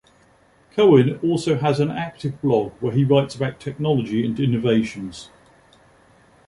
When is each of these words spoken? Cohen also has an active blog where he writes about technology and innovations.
Cohen 0.71 1.19
also 1.21 1.59
has 1.59 1.79
an 1.79 1.91
active 1.91 2.41
blog 2.41 2.71
where 2.79 2.91
he 2.91 3.03
writes 3.05 3.35
about 3.35 3.59
technology 3.59 4.25
and 4.25 4.39
innovations. 4.39 5.29